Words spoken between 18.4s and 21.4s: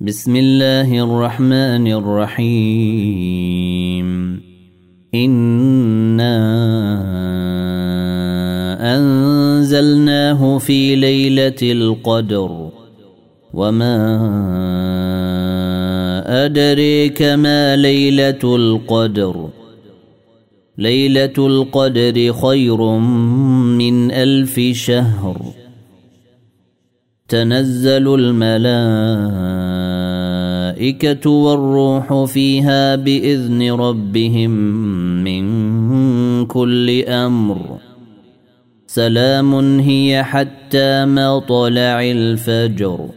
القدر. ليلة